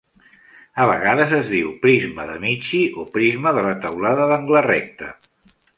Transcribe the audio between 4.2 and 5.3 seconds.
d'angle recte.